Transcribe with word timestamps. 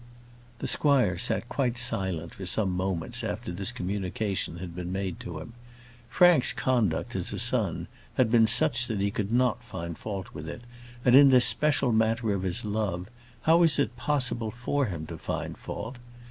The 0.57 0.67
squire 0.67 1.19
sat 1.19 1.47
quite 1.47 1.77
silent 1.77 2.33
for 2.33 2.47
some 2.47 2.71
moments 2.71 3.23
after 3.23 3.51
this 3.51 3.71
communication 3.71 4.57
had 4.57 4.75
been 4.75 4.91
made 4.91 5.19
to 5.19 5.37
him. 5.37 5.53
Frank's 6.09 6.53
conduct, 6.53 7.15
as 7.15 7.31
a 7.31 7.37
son, 7.37 7.85
had 8.15 8.31
been 8.31 8.47
such 8.47 8.87
that 8.87 8.99
he 8.99 9.11
could 9.11 9.31
not 9.31 9.63
find 9.63 9.95
fault 9.99 10.33
with 10.33 10.47
it; 10.49 10.61
and, 11.05 11.15
in 11.15 11.29
this 11.29 11.45
special 11.45 11.91
matter 11.91 12.33
of 12.33 12.41
his 12.41 12.65
love, 12.65 13.09
how 13.43 13.57
was 13.57 13.77
it 13.77 13.95
possible 13.95 14.49
for 14.49 14.87
him 14.87 15.05
to 15.05 15.19
find 15.19 15.55
fault? 15.55 15.97